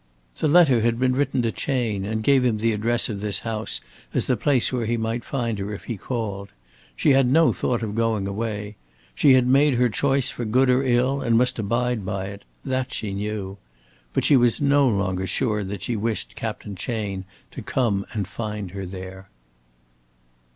The 0.37 0.47
letter 0.47 0.81
had 0.81 0.97
been 0.97 1.13
written 1.15 1.43
to 1.43 1.51
Chayne, 1.51 2.05
and 2.05 2.23
gave 2.23 2.43
him 2.43 2.57
the 2.57 2.73
address 2.73 3.07
of 3.07 3.21
this 3.21 3.41
house 3.41 3.81
as 4.15 4.25
the 4.25 4.35
place 4.35 4.73
where 4.73 4.87
he 4.87 4.97
might 4.97 5.23
find 5.23 5.59
her 5.59 5.71
if 5.75 5.83
he 5.83 5.95
called. 5.95 6.49
She 6.95 7.11
had 7.11 7.29
no 7.31 7.53
thought 7.53 7.83
of 7.83 7.93
going 7.93 8.25
away. 8.27 8.77
She 9.13 9.33
had 9.33 9.45
made 9.45 9.75
her 9.75 9.89
choice 9.89 10.31
for 10.31 10.43
good 10.43 10.71
or 10.71 10.81
ill 10.81 11.21
and 11.21 11.37
must 11.37 11.59
abide 11.59 12.03
by 12.03 12.25
it. 12.29 12.45
That 12.65 12.91
she 12.91 13.13
knew. 13.13 13.59
But 14.11 14.25
she 14.25 14.35
was 14.35 14.59
no 14.59 14.87
longer 14.89 15.27
sure 15.27 15.63
that 15.65 15.83
she 15.83 15.95
wished 15.95 16.35
Captain 16.35 16.75
Chayne 16.75 17.23
to 17.51 17.61
come 17.61 18.03
and 18.11 18.27
find 18.27 18.71
her 18.71 18.87
there. 18.87 19.29